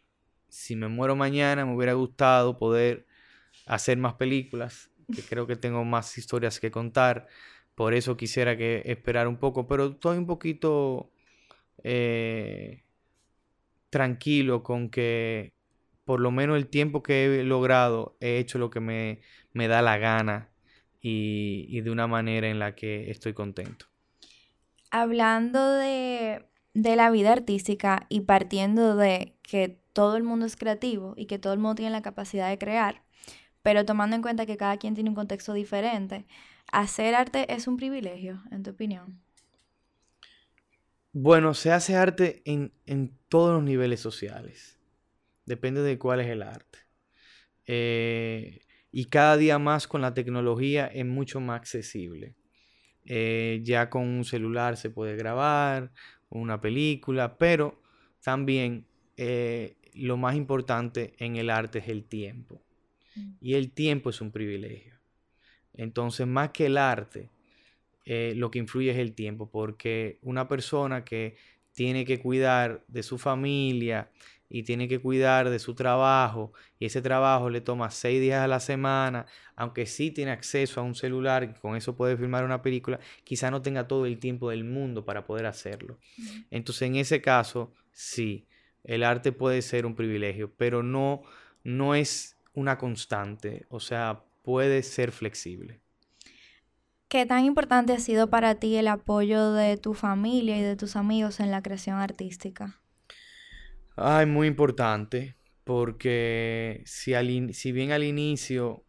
[0.50, 3.08] si me muero mañana me hubiera gustado poder
[3.66, 7.28] hacer más películas, que creo que tengo más historias que contar,
[7.76, 11.12] por eso quisiera que esperar un poco, pero estoy un poquito
[11.84, 12.84] eh,
[13.90, 15.53] tranquilo con que
[16.06, 19.22] por lo menos el tiempo que he logrado, he hecho lo que me,
[19.54, 20.50] da la gana
[21.02, 23.86] y, de una manera en la que estoy contento.
[24.92, 31.14] Hablando de, de la vida artística y partiendo de que todo el mundo es creativo
[31.16, 33.04] y que todo el mundo tiene la capacidad de crear,
[33.62, 36.26] pero tomando en cuenta que cada quien tiene un contexto diferente,
[36.72, 39.22] ¿hacer arte es un privilegio, en tu opinión?
[41.14, 44.80] Bueno, se hace arte en, en todos los niveles sociales.
[45.46, 46.80] Depende de cuál es el arte.
[47.66, 52.36] Eh, y cada día más con la tecnología es mucho más accesible.
[53.06, 55.92] Eh, ya con un celular se puede grabar
[56.30, 57.82] una película, pero
[58.24, 58.86] también
[59.18, 62.64] eh, lo más importante en el arte es el tiempo.
[63.16, 63.32] Mm.
[63.42, 64.94] Y el tiempo es un privilegio.
[65.74, 67.32] Entonces, más que el arte,
[68.06, 71.36] lo que influye es el tiempo, porque una persona que
[71.74, 74.12] tiene que cuidar de su familia
[74.54, 78.48] y tiene que cuidar de su trabajo y ese trabajo le toma seis días a
[78.48, 82.62] la semana, aunque sí tiene acceso a un celular y con eso puede filmar una
[82.62, 85.98] película, quizá no tenga todo el tiempo del mundo para poder hacerlo.
[86.52, 88.46] Entonces en ese caso, sí,
[88.84, 91.24] el arte puede ser un privilegio, pero no,
[91.64, 95.80] no es una constante, o sea, puede ser flexible.
[97.08, 100.96] ¿Qué tan importante ha sido para ti el apoyo de tu familia y de tus
[100.96, 102.83] amigos en la creación artística?
[103.96, 107.14] Ay, muy importante, porque si,
[107.54, 108.84] si bien al inicio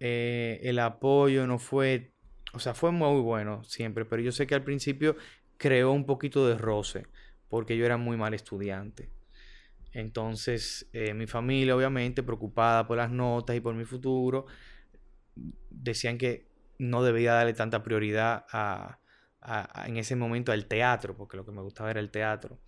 [0.00, 2.12] eh, el apoyo no fue,
[2.52, 5.16] o sea, fue muy bueno siempre, pero yo sé que al principio
[5.58, 7.06] creó un poquito de roce,
[7.48, 9.10] porque yo era muy mal estudiante.
[9.92, 14.46] Entonces, eh, mi familia, obviamente, preocupada por las notas y por mi futuro,
[15.70, 16.46] decían que
[16.78, 18.98] no debía darle tanta prioridad a,
[19.86, 22.58] en ese momento al teatro, porque lo que me gustaba era el teatro.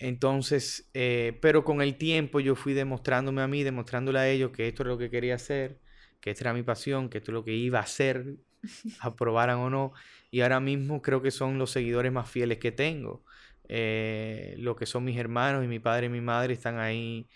[0.00, 4.66] Entonces, eh, pero con el tiempo yo fui demostrándome a mí, demostrándole a ellos que
[4.66, 5.78] esto era lo que quería hacer,
[6.20, 8.36] que esta era mi pasión, que esto es lo que iba a hacer,
[9.00, 9.92] aprobaran o no.
[10.30, 13.24] Y ahora mismo creo que son los seguidores más fieles que tengo.
[13.68, 17.28] Eh, lo que son mis hermanos y mi padre y mi madre están ahí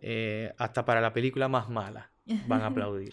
[0.00, 2.12] eh, hasta para la película más mala.
[2.46, 3.12] Van a aplaudir.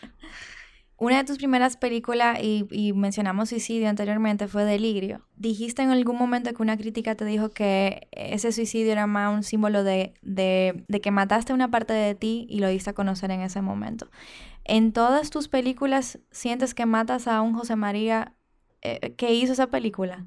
[1.00, 5.26] Una de tus primeras películas, y, mencionamos suicidio anteriormente, fue Delirio.
[5.38, 9.44] Dijiste en algún momento que una crítica te dijo que ese suicidio era más un
[9.44, 10.14] símbolo de,
[11.02, 14.12] que mataste una parte de ti y lo diste a conocer en ese momento.
[14.66, 18.36] ¿En todas tus películas sientes que matas a un José María
[18.82, 20.26] eh, que hizo esa película?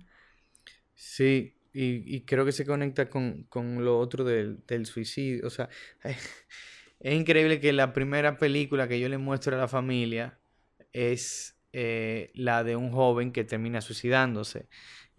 [0.94, 3.46] Sí, y, creo que se conecta con,
[3.84, 5.46] lo otro del, del suicidio.
[5.46, 5.68] O sea,
[7.00, 10.38] es increíble que la primera película que yo le muestro a la familia
[10.92, 14.68] es eh, la de un joven que termina suicidándose.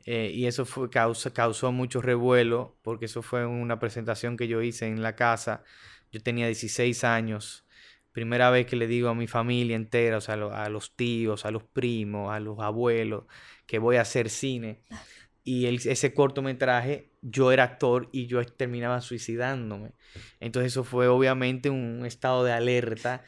[0.06, 4.88] Eh, y eso fue, causó mucho revuelo porque eso fue una presentación que yo hice
[4.88, 5.64] en la casa.
[6.12, 7.66] Yo tenía 16 años.
[8.12, 11.52] Primera vez que le digo a mi familia entera, o sea, a los tíos, a
[11.52, 13.26] los primos, a los abuelos,
[13.66, 14.82] que voy a hacer cine.
[15.46, 19.92] Y ese cortometraje, yo era actor y yo terminaba suicidándome.
[20.40, 23.24] Entonces eso fue obviamente un estado de alerta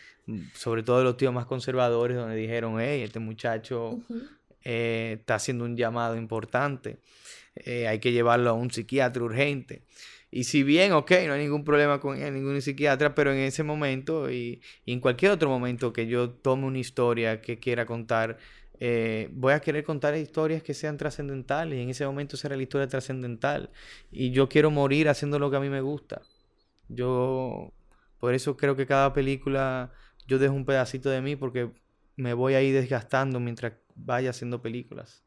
[0.54, 4.00] sobre todo los tíos más conservadores, donde dijeron, hey, este muchacho
[4.64, 6.98] eh, está haciendo un llamado importante,
[7.56, 9.84] eh, hay que llevarlo a un psiquiatra urgente.
[10.32, 14.30] Y si bien, ok, no hay ningún problema con ningún psiquiatra, pero en ese momento
[14.30, 18.38] y, en cualquier otro momento que yo tome una historia que quiera contar,
[18.80, 22.64] eh, voy a querer contar historias que sean trascendentales y en ese momento será la
[22.64, 23.70] historia trascendental.
[24.12, 26.22] Y yo quiero morir haciendo lo que a mí me gusta.
[26.88, 27.74] Yo,
[28.20, 29.92] por eso creo que cada película
[30.28, 31.72] yo dejo un pedacito de mí porque
[32.16, 35.24] me voy a ir desgastando mientras vaya haciendo películas.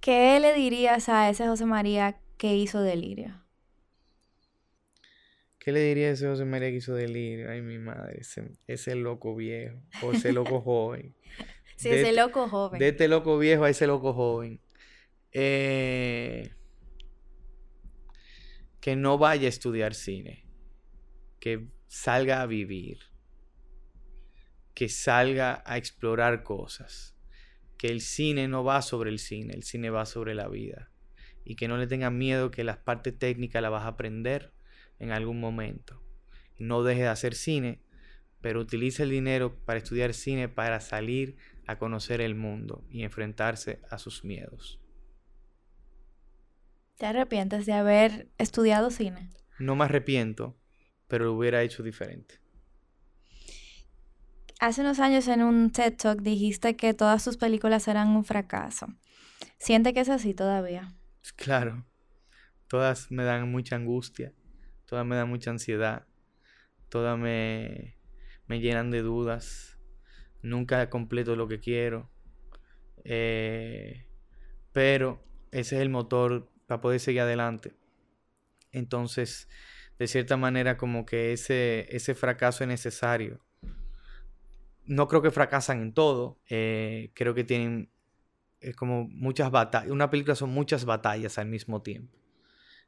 [0.00, 3.42] ¿Qué le dirías a ese José María que hizo Delirio?
[5.58, 7.50] ¿Qué le diría a ese José María que hizo Delirio?
[7.50, 8.20] Ay, mi madre,
[8.68, 11.16] ese, loco viejo o ese loco joven.
[11.76, 12.78] Sí, ese este loco joven.
[12.78, 14.60] De este loco viejo a ese loco joven.
[15.32, 16.50] Eh,
[18.80, 20.44] que no vaya a estudiar cine.
[21.40, 22.98] Que salga a vivir.
[24.74, 27.16] Que salga a explorar cosas
[27.76, 30.90] que el cine no va sobre el cine, el cine va sobre la vida.
[31.44, 34.52] Y que no le tengan miedo que las partes técnicas las vas a aprender
[34.98, 36.02] en algún momento.
[36.58, 37.80] No deje de hacer cine,
[38.40, 43.80] pero utilice el dinero para estudiar cine para salir a conocer el mundo y enfrentarse
[43.90, 44.80] a sus miedos.
[46.96, 49.30] ¿Te arrepientes de haber estudiado cine?
[49.58, 50.56] No me arrepiento,
[51.08, 52.40] pero lo hubiera hecho diferente.
[54.58, 58.86] Hace unos años en un TED Talk dijiste que todas tus películas eran un fracaso.
[59.58, 60.94] ¿Siente que es así todavía?
[61.36, 61.84] Claro.
[62.66, 64.32] Todas me dan mucha angustia.
[64.86, 66.06] Todas me dan mucha ansiedad.
[66.88, 67.98] Todas me,
[68.46, 69.75] me llenan de dudas.
[70.46, 72.10] Nunca completo lo que quiero.
[73.04, 74.06] Eh,
[74.72, 77.74] pero ese es el motor para poder seguir adelante.
[78.72, 79.48] Entonces,
[79.98, 83.46] de cierta manera, como que ese, ese fracaso es necesario
[84.86, 86.38] no creo que fracasan en todo.
[86.48, 87.90] Eh, creo que tienen
[88.60, 89.90] es como muchas batallas.
[89.90, 92.16] Una película son muchas batallas al mismo tiempo.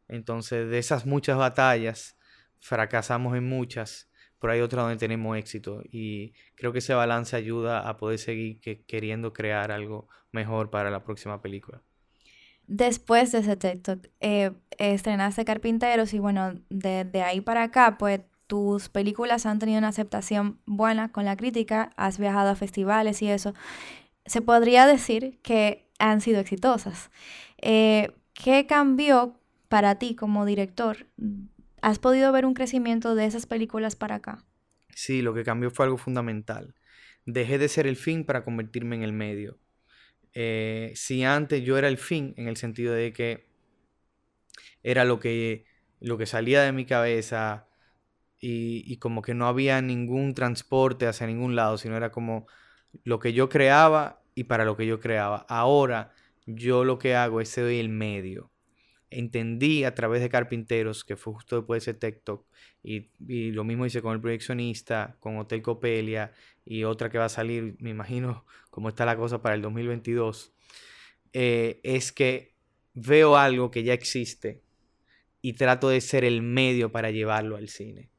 [0.09, 2.16] Entonces, de esas muchas batallas,
[2.59, 5.83] fracasamos en muchas, pero hay otras donde tenemos éxito.
[5.90, 11.05] Y creo que ese balance ayuda a poder seguir queriendo crear algo mejor para la
[11.05, 11.83] próxima película.
[12.66, 18.88] Después de ese texto, eh, estrenaste Carpinteros y bueno, de ahí para acá, pues tus
[18.88, 23.55] películas han tenido una aceptación buena con la crítica, has viajado a festivales y eso,
[24.27, 27.11] se podría decir que han sido exitosas.
[27.59, 31.07] Eh, ¿Qué cambió para ti como director?
[31.82, 34.44] ¿Has podido ver un crecimiento de esas películas para acá?
[34.94, 36.74] Sí, lo que cambió fue algo fundamental.
[37.24, 39.58] Dejé de ser el fin para convertirme en el medio.
[40.34, 43.48] Eh, si antes yo era el fin, en el sentido de que
[44.82, 45.66] era lo que,
[46.00, 47.68] lo que salía de mi cabeza,
[48.40, 52.46] y, como que no había ningún transporte hacia ningún lado, sino era como
[53.04, 55.44] lo que yo creaba y para lo que yo creaba.
[55.48, 56.12] Ahora
[56.46, 58.52] yo lo que hago es ser el medio.
[59.11, 62.44] Entendí a través de Carpinteros, que fue justo después de ese TikTok,
[62.83, 66.33] y, lo mismo hice con el proyeccionista, con Hotel Copelia
[66.64, 70.53] y otra que va a salir, me imagino cómo está la cosa para el 2022,
[71.33, 72.55] eh, es que
[72.94, 74.62] veo algo que ya existe
[75.40, 78.11] y trato de ser el medio para llevarlo al cine.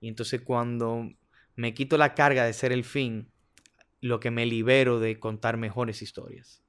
[0.00, 1.10] Y entonces cuando
[1.54, 3.30] me quito la carga de ser el fin,
[4.00, 6.62] lo que me libero de contar mejores historias.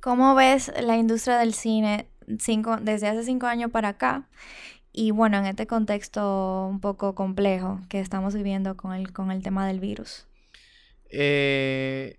[0.00, 2.08] ¿Cómo ves la industria del cine
[2.82, 4.28] desde hace cinco años para acá?
[4.92, 9.42] Y bueno, en este contexto un poco complejo que estamos viviendo con el, con el
[9.42, 10.26] tema del virus.
[11.08, 12.16] Eh,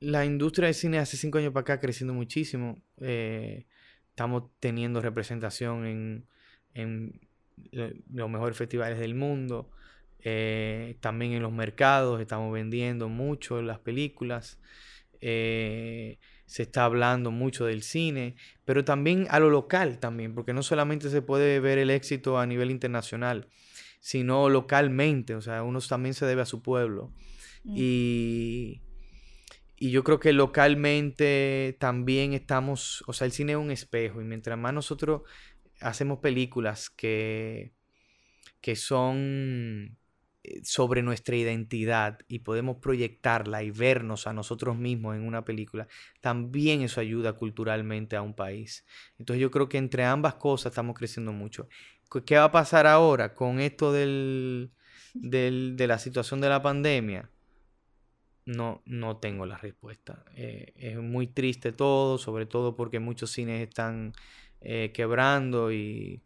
[0.00, 2.82] la industria del cine hace cinco años para acá creciendo muchísimo.
[3.00, 3.66] Eh,
[4.08, 6.26] estamos teniendo representación en,
[6.72, 7.20] en
[8.10, 9.70] los mejores festivales del mundo.
[10.20, 14.58] Eh, también en los mercados estamos vendiendo mucho las películas.
[16.46, 21.10] Se está hablando mucho del cine, pero también a lo local también, porque no solamente
[21.10, 23.48] se puede ver el éxito a nivel internacional,
[24.00, 27.12] sino localmente, o sea, uno también se debe a su pueblo.
[27.64, 27.74] Mm.
[27.76, 28.82] Y,
[29.76, 34.24] y yo creo que localmente también estamos, o sea, el cine es un espejo y
[34.24, 35.22] mientras más nosotros
[35.80, 37.72] hacemos películas que,
[38.60, 39.98] que son
[40.62, 45.88] sobre nuestra identidad y podemos proyectarla y vernos a nosotros mismos en una película,
[46.20, 48.84] también eso ayuda culturalmente a un país.
[49.18, 51.68] Entonces yo creo que entre ambas cosas estamos creciendo mucho.
[52.24, 54.70] ¿Qué va a pasar ahora con esto del,
[55.14, 57.30] de la situación de la pandemia?
[58.46, 60.24] No, no tengo la respuesta.
[60.36, 64.12] Eh, es muy triste todo, sobre todo porque muchos cines están
[64.60, 66.22] eh, quebrando y,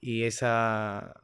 [0.00, 1.23] esa, eh,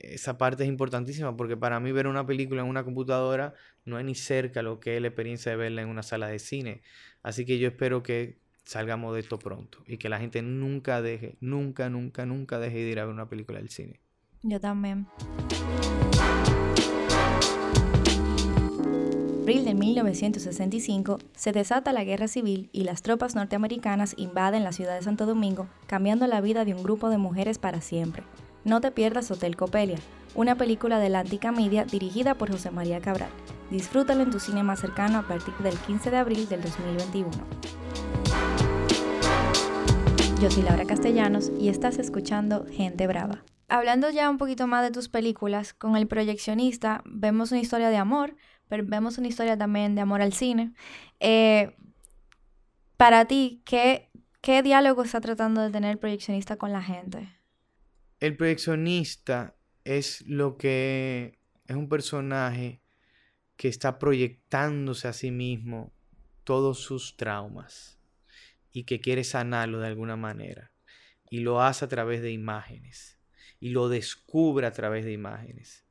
[0.00, 4.04] esa parte es importantísima porque para mí ver una película en una computadora no es
[4.04, 6.82] ni cerca lo que es la experiencia de verla en una sala de cine.
[7.22, 11.36] Así que yo espero que salgamos de esto pronto y que la gente nunca deje,
[11.40, 14.00] nunca, nunca, nunca deje de ir a ver una película del cine.
[14.42, 15.06] Yo también
[19.46, 24.96] abril de 1965 se desata la guerra civil y las tropas norteamericanas invaden la ciudad
[24.96, 28.24] de Santo Domingo, cambiando la vida de un grupo de mujeres para siempre.
[28.66, 30.00] No te pierdas Hotel Copelia,
[30.34, 33.30] una película de la Antica Media dirigida por José María Cabral.
[33.70, 37.30] Disfrútalo en tu cine más cercano a partir del 15 de abril del 2021.
[40.42, 43.44] Yo soy Laura Castellanos y estás escuchando Gente Brava.
[43.68, 47.98] Hablando ya un poquito más de tus películas, con El Proyeccionista vemos una historia de
[47.98, 48.34] amor,
[48.66, 50.72] pero vemos una historia también de amor al cine.
[51.20, 51.76] Eh,
[52.96, 57.35] para ti, ¿qué, ¿qué diálogo está tratando de tener el proyeccionista con la gente?
[58.26, 62.80] El proyeccionista es lo que es un personaje
[63.56, 65.92] que está proyectándose a sí mismo
[66.42, 68.00] todos sus traumas
[68.72, 70.72] y que quiere sanarlo de alguna manera.
[71.30, 73.16] Y lo hace a través de imágenes.
[73.60, 75.84] Y lo descubre a través de imágenes.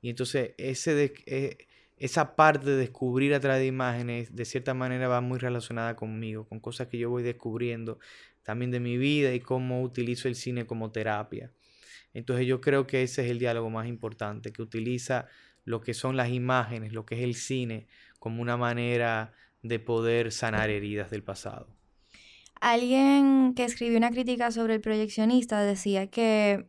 [0.00, 1.58] Y entonces ese eh,
[1.98, 6.48] esa parte de descubrir a través de imágenes, de cierta manera va muy relacionada conmigo,
[6.48, 7.98] con cosas que yo voy descubriendo
[8.44, 11.52] también de mi vida y cómo utilizo el cine como terapia.
[12.14, 15.26] Entonces yo creo que ese es el diálogo más importante, que utiliza
[15.64, 17.86] lo que son las imágenes, lo que es el cine,
[18.18, 21.68] como una manera de poder sanar heridas del pasado.
[22.60, 26.68] Alguien que escribió una crítica sobre el proyeccionista decía que,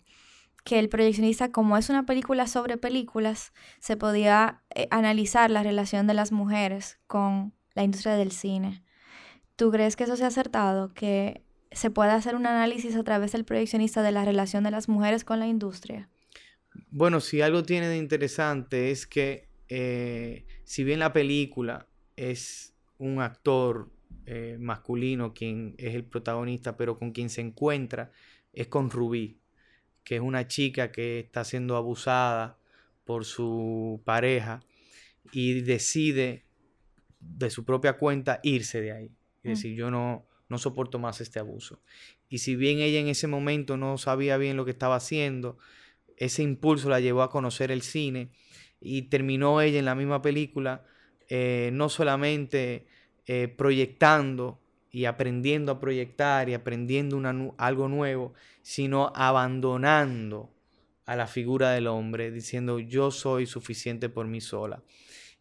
[0.64, 6.08] que el proyeccionista, como es una película sobre películas, se podía eh, analizar la relación
[6.08, 8.84] de las mujeres con la industria del cine.
[9.56, 10.94] ¿Tú crees que eso se ha acertado?
[10.94, 14.90] Que se puede hacer un análisis a través del proyeccionista de la relación de las
[14.90, 16.10] mujeres con la industria?
[16.90, 23.22] Bueno, si algo tiene de interesante es que eh, si bien la película es un
[23.22, 23.92] actor
[24.26, 28.12] eh, masculino quien es el protagonista, pero con quien se encuentra
[28.54, 29.40] es con Rubí,
[30.04, 32.58] que es una chica que está siendo abusada
[33.04, 34.62] por su pareja
[35.32, 36.46] y decide
[37.20, 39.12] de su propia cuenta irse de ahí.
[39.44, 39.50] Es mm.
[39.50, 41.82] decir, yo no, no soporto más este abuso.
[42.30, 45.58] Y si bien ella en ese momento no sabía bien lo que estaba haciendo,
[46.16, 48.30] ese impulso la llevó a conocer el cine
[48.80, 50.86] y terminó ella en la misma película,
[51.28, 52.86] eh, no solamente
[53.26, 54.62] eh, proyectando
[54.92, 57.20] y aprendiendo a proyectar y aprendiendo
[57.58, 60.54] algo nuevo, sino abandonando
[61.06, 64.84] a la figura del hombre, diciendo yo soy suficiente por mí sola.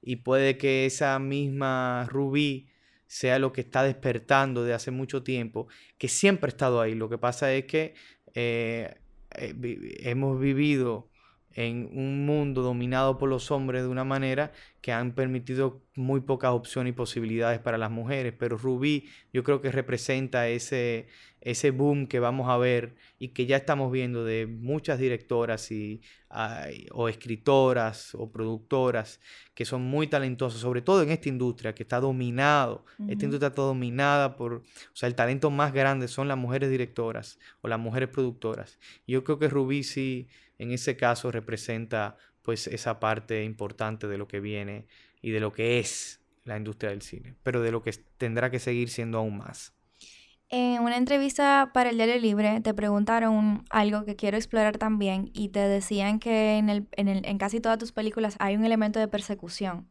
[0.00, 2.71] Y puede que esa misma Rubí
[3.12, 6.94] sea lo que está despertando de hace mucho tiempo, que siempre ha estado ahí.
[6.94, 7.94] Lo que pasa es que
[8.32, 8.94] eh,
[9.36, 9.54] eh,
[10.00, 11.10] hemos vivido
[11.54, 16.52] en un mundo dominado por los hombres de una manera que han permitido muy pocas
[16.52, 18.34] opciones y posibilidades para las mujeres.
[18.36, 21.06] Pero Rubí yo creo que representa ese,
[21.40, 26.00] ese boom que vamos a ver y que ya estamos viendo de muchas directoras y,
[26.92, 29.20] o escritoras o productoras
[29.54, 32.84] que son muy talentosas, sobre todo en esta industria que está dominado.
[33.08, 34.62] Esta industria está dominada por, o
[34.94, 38.78] sea, el talento más grande son las mujeres directoras o las mujeres productoras.
[39.06, 40.28] yo creo que Rubí sí
[40.62, 44.86] en ese caso representa pues esa parte importante de lo que viene
[45.20, 48.58] y de lo que es la industria del cine, pero de lo que tendrá que
[48.58, 49.74] seguir siendo aún más.
[50.48, 55.48] En una entrevista para el Diario Libre te preguntaron algo que quiero explorar también y
[55.48, 58.98] te decían que en, el, en, el, en casi todas tus películas hay un elemento
[59.00, 59.88] de persecución.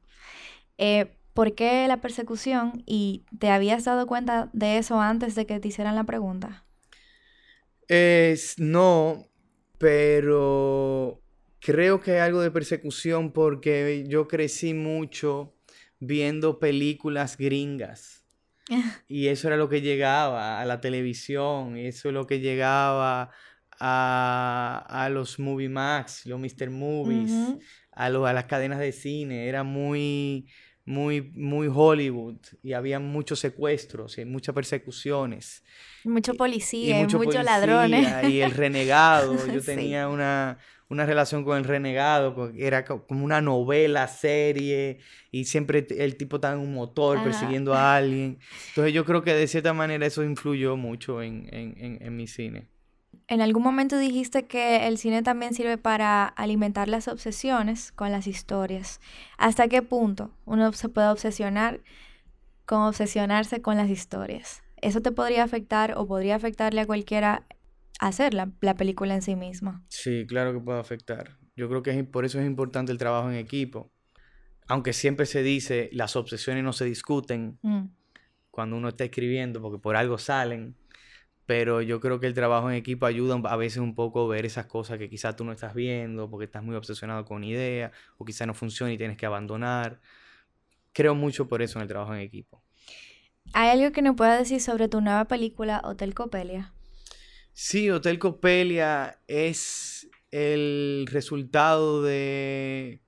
[0.78, 2.84] Eh, ¿Por qué la persecución?
[2.86, 6.66] ¿Y te habías dado cuenta de eso antes de que te hicieran la pregunta?
[7.88, 9.31] Es, no,
[9.82, 11.20] pero
[11.60, 15.56] creo que hay algo de persecución porque yo crecí mucho
[16.00, 18.24] viendo películas gringas.
[19.08, 23.32] y eso era lo que llegaba a la televisión, eso es lo que llegaba
[23.80, 26.70] a, los Movie Max, los Mr.
[26.70, 27.32] Movies,
[27.92, 29.48] a, a las cadenas de cine.
[29.48, 30.48] Era muy,
[30.86, 35.64] muy, muy Hollywood y había muchos secuestros y muchas persecuciones.
[36.04, 38.30] Mucho policía, y, muchos mucho ladrones.
[38.30, 39.36] Y el renegado.
[39.54, 40.58] Yo tenía una,
[40.90, 45.00] una relación con el renegado, era como una novela, serie,
[45.32, 48.40] y siempre el tipo estaba en un motor persiguiendo a alguien.
[48.70, 52.68] Entonces yo creo que de cierta manera eso influyó mucho en, en, en mi cine.
[53.32, 58.28] En algún momento dijiste que el cine también sirve para alimentar las obsesiones con las
[58.28, 59.00] historias.
[59.38, 61.80] ¿Hasta qué punto uno se puede obsesionar
[62.66, 64.64] con obsesionarse con las historias?
[64.82, 67.48] ¿Eso te podría afectar o podría afectarle a cualquiera
[68.02, 69.82] hacer la, película en sí misma?
[69.88, 71.38] Sí, claro que puede afectar.
[71.56, 73.94] Yo creo que por eso es importante el trabajo en equipo.
[74.68, 77.84] Aunque siempre se dice, las obsesiones no se discuten mm.
[78.50, 80.76] cuando uno está escribiendo, porque por algo salen
[81.52, 84.46] pero yo creo que el trabajo en equipo ayuda a veces un poco a ver
[84.46, 88.24] esas cosas que quizás tú no estás viendo porque estás muy obsesionado con idea o
[88.24, 90.00] quizás no funciona y tienes que abandonar.
[90.94, 92.64] Creo mucho por eso en el trabajo en equipo.
[93.52, 96.72] ¿Hay algo que nos puedas decir sobre tu nueva película Hotel Copelia?
[97.52, 103.02] Sí, Hotel Copelia es el resultado de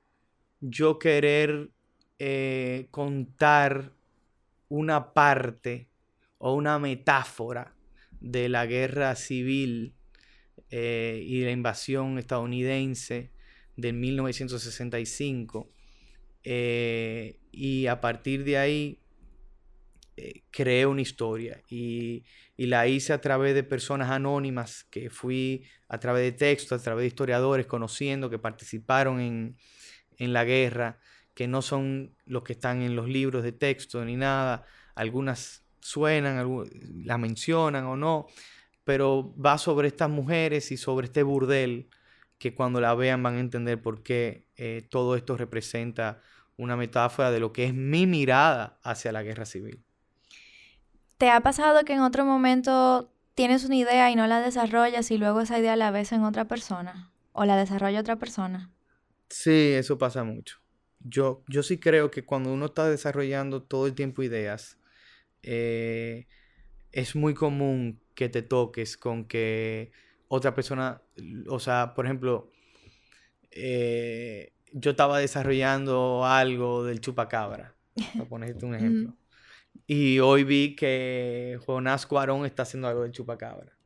[0.60, 1.70] yo querer
[2.20, 3.94] eh, contar
[4.68, 5.88] una parte
[6.40, 7.74] o una metáfora
[8.24, 9.94] de la guerra civil
[10.70, 13.32] eh, y la invasión estadounidense
[13.76, 15.70] de 1965.
[16.46, 19.00] Eh, y a partir de ahí
[20.18, 22.24] eh, creé una historia y,
[22.56, 27.04] la hice a través de personas anónimas que fui a través de textos, a través
[27.04, 29.58] de historiadores conociendo que participaron en,
[30.18, 31.00] en la guerra,
[31.34, 34.66] que no son los que están en los libros de texto ni nada.
[34.96, 36.66] Algunas suenan,
[37.04, 38.28] la mencionan o no,
[38.84, 41.90] pero va sobre estas mujeres y sobre este burdel
[42.38, 46.22] que cuando la vean van a entender por qué eh, todo esto representa
[46.58, 49.84] una metáfora de lo que es mi mirada hacia la guerra civil.
[51.18, 55.18] ¿Te ha pasado que en otro momento tienes una idea y no la desarrollas y
[55.18, 57.12] luego esa idea la ves en otra persona?
[57.34, 58.72] ¿O la desarrolla otra persona?
[59.30, 60.60] Sí, eso pasa mucho.
[61.00, 64.78] Yo, yo sí creo que cuando uno está desarrollando todo el tiempo ideas,
[65.44, 66.28] eh,
[66.92, 69.92] es muy común que te toques con que
[70.28, 71.02] otra persona,
[71.48, 72.52] o sea, por ejemplo,
[73.52, 77.76] eh, yo estaba desarrollando algo del chupacabra,
[78.14, 79.16] para ponerte un ejemplo.
[79.86, 83.78] y hoy vi que Jonás Cuarón está haciendo algo del chupacabra.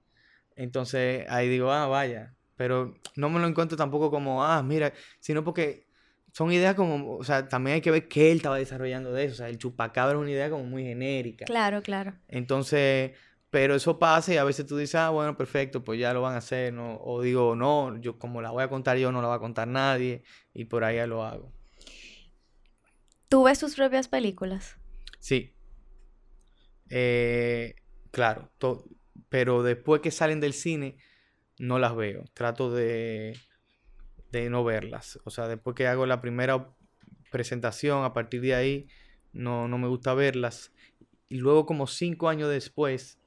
[0.56, 2.34] Entonces ahí digo, ah, vaya.
[2.56, 5.87] Pero no me lo encuentro tampoco como, ah, mira, sino porque
[6.34, 9.34] son ideas como, o sea, también hay que ver qué él estaba desarrollando de eso.
[9.34, 11.46] O sea, el chupacabra es una idea como muy genérica.
[11.46, 12.14] Claro, claro.
[12.28, 13.14] Entonces,
[13.50, 16.36] pero eso pasa y a veces tú dices, ah, bueno, perfecto, pues ya lo van
[16.36, 16.98] a hacer, ¿no?
[17.02, 19.68] O digo, no, yo como la voy a contar yo, no la va a contar
[19.68, 20.24] nadie,
[20.54, 21.54] y por ahí ya lo hago.
[23.30, 24.78] ¿Tú ves tus propias películas?
[25.20, 25.54] Sí.
[26.90, 27.76] Eh,
[28.12, 28.52] claro,
[29.30, 30.98] pero después que salen del cine,
[31.58, 32.26] no las veo.
[32.34, 33.38] Trato de
[34.32, 35.20] de no verlas.
[35.24, 36.70] O sea, después que hago la primera
[37.32, 38.88] presentación, a partir de ahí,
[39.34, 40.72] no, no me gusta verlas.
[41.30, 43.20] Y luego como cinco años después,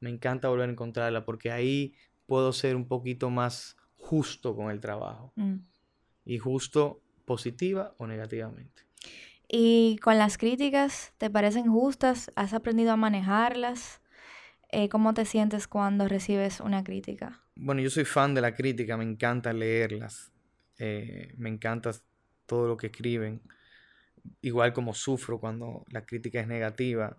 [0.00, 1.94] me encanta volver a encontrarla porque ahí
[2.26, 5.32] puedo ser un poquito más justo con el trabajo.
[5.36, 5.56] Mm.
[6.24, 8.82] Y justo positiva o negativamente.
[9.48, 12.32] ¿Y con las críticas, te parecen justas?
[12.34, 14.00] ¿Has aprendido a manejarlas?
[14.70, 17.40] Eh, ¿Cómo te sientes cuando recibes una crítica?
[17.54, 20.32] Bueno, yo soy fan de la crítica, me encanta leerlas.
[20.78, 21.92] Eh, me encanta
[22.46, 23.42] todo lo que escriben.
[24.42, 27.16] Igual como sufro cuando la crítica es negativa,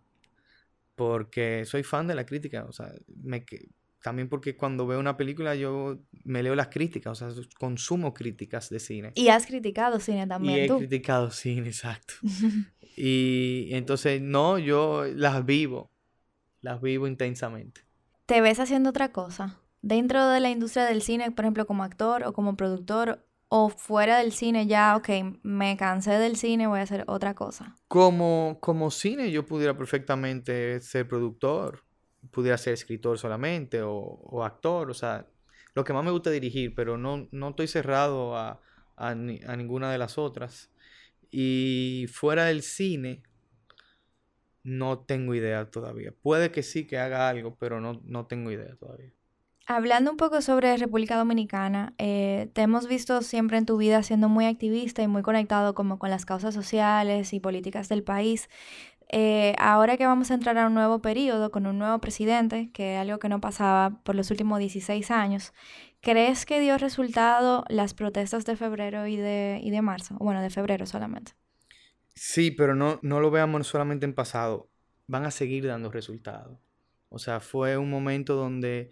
[0.95, 2.91] porque soy fan de la crítica, o sea,
[3.23, 3.45] me,
[4.01, 8.69] también porque cuando veo una película yo me leo las críticas, o sea, consumo críticas
[8.69, 9.11] de cine.
[9.15, 10.57] Y has criticado cine también.
[10.57, 12.13] Y he criticado cine, exacto.
[12.95, 15.91] y entonces, no, yo las vivo,
[16.61, 17.81] las vivo intensamente.
[18.25, 19.59] ¿Te ves haciendo otra cosa?
[19.81, 24.17] Dentro de la industria del cine, por ejemplo, como actor o como productor, o fuera
[24.19, 25.09] del cine ya, ok,
[25.43, 27.75] me cansé del cine, voy a hacer otra cosa?
[27.87, 31.83] Como, como cine yo pudiera perfectamente ser productor,
[32.31, 35.27] pudiera ser escritor solamente o, actor, o sea,
[35.73, 38.61] lo que más me gusta dirigir, pero no, no estoy cerrado a,
[38.97, 40.71] a, ninguna de las otras.
[41.29, 43.23] Y fuera del cine,
[44.63, 46.13] no tengo idea todavía.
[46.21, 49.13] Puede que sí que haga algo, pero no, no tengo idea todavía.
[49.69, 54.29] Hablando un poco sobre República Dominicana, eh, te hemos visto siempre en tu vida siendo
[54.29, 58.47] muy activista y muy conectado como con las causas sociales y políticas del país.
[59.09, 62.95] Eh, ahora que vamos a entrar a un nuevo periodo con un nuevo presidente, que
[62.95, 65.53] es algo que no pasaba por los últimos 16 años,
[65.99, 70.15] ¿crees que dio resultado las protestas de febrero y de, y de marzo?
[70.19, 71.33] Bueno, de febrero solamente.
[72.15, 74.69] Sí, pero no, no lo veamos solamente en pasado.
[75.07, 76.57] Van a seguir dando resultados.
[77.09, 78.91] O sea, fue un momento donde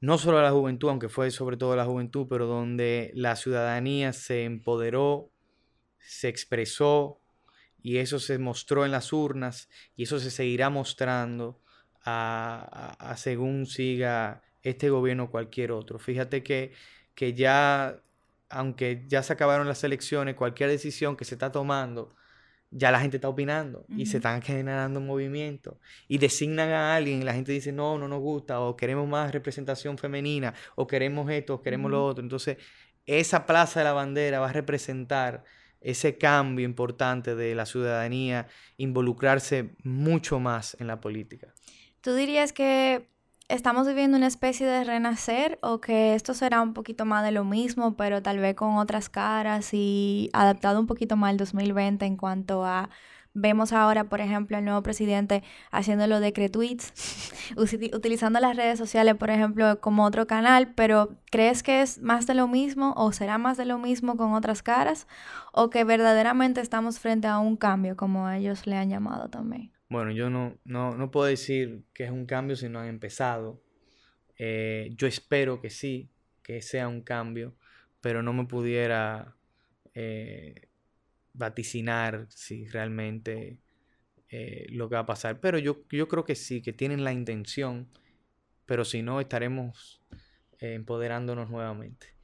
[0.00, 4.12] no solo a la juventud, aunque fue sobre todo la juventud, pero donde la ciudadanía
[4.12, 5.30] se empoderó,
[5.98, 7.20] se expresó
[7.82, 11.60] y eso se mostró en las urnas y eso se seguirá mostrando
[12.04, 15.98] a, según siga este gobierno o cualquier otro.
[15.98, 16.72] Fíjate que,
[17.14, 18.00] que ya,
[18.48, 22.14] aunque ya se acabaron las elecciones, cualquier decisión que se está tomando
[22.70, 27.24] ya la gente está opinando y se están generando movimientos y designan a alguien y
[27.24, 31.54] la gente dice no, no nos gusta o queremos más representación femenina o queremos esto
[31.54, 32.22] o queremos lo otro.
[32.22, 32.58] Entonces,
[33.06, 35.44] esa plaza de la bandera va a representar
[35.80, 41.54] ese cambio importante de la ciudadanía, involucrarse mucho más en la política.
[42.00, 43.08] ¿Tú dirías que
[43.48, 47.44] estamos viviendo una especie de renacer o que esto será un poquito más de lo
[47.44, 52.16] mismo, pero tal vez con otras caras y adaptado un poquito más al 2020 en
[52.16, 52.90] cuanto a
[53.34, 56.92] vemos ahora, por ejemplo, al nuevo presidente haciéndolo de tweets,
[57.56, 62.34] utilizando las redes sociales, por ejemplo, como otro canal, pero ¿crees que es más de
[62.34, 65.06] lo mismo o será más de lo mismo con otras caras
[65.52, 69.77] o que verdaderamente estamos frente a un cambio, como ellos le han llamado también?
[69.88, 73.62] Bueno, yo no, no, no puedo decir que es un cambio si no han empezado.
[74.36, 76.10] Eh, yo espero que sí,
[76.42, 77.54] que sea un cambio,
[78.00, 79.36] pero no me pudiera
[79.94, 80.68] eh,
[81.32, 83.58] vaticinar si realmente
[84.28, 85.40] eh, lo que va a pasar.
[85.40, 87.88] Pero yo, yo creo que sí, que tienen la intención,
[88.66, 90.02] pero si no, estaremos
[90.60, 92.18] empoderándonos nuevamente.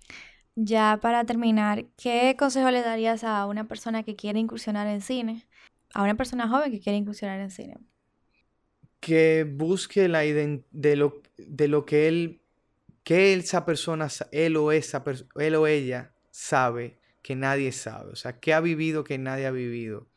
[0.57, 5.47] Ya para terminar, ¿qué consejo le darías a una persona que quiere incursionar en cine?
[5.95, 7.79] A una persona joven que quiere incursionar en cine.
[9.01, 12.41] Que busque la de lo, de lo que él,
[13.05, 15.05] que esa persona, él o, esa
[15.37, 18.13] él o ella sabe que nadie sabe.
[18.13, 20.09] O sea, que ha vivido que nadie ha vivido.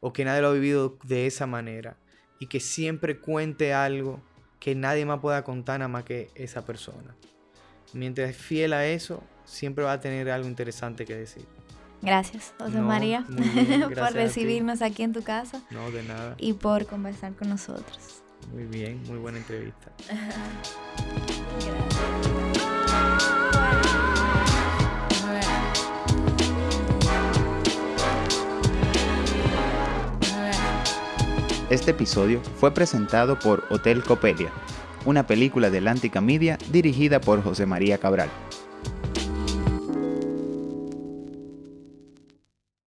[0.00, 1.96] O que nadie lo ha vivido de esa manera.
[2.38, 4.22] Y que siempre cuente algo
[4.60, 7.16] que nadie más pueda contar nada más que esa persona.
[7.92, 11.46] Mientras es fiel a eso, siempre va a tener algo interesante que decir.
[12.04, 13.24] Gracias, José María,
[13.94, 15.62] por recibirnos aquí en tu casa.
[15.70, 16.34] No, de nada.
[16.38, 18.22] Y por conversar con nosotros.
[18.52, 19.90] Muy bien, muy buena entrevista.
[31.70, 34.52] Este episodio fue presentado por Hotel Copelia,
[35.06, 38.28] una película de Lántica Media dirigida por José María Cabral.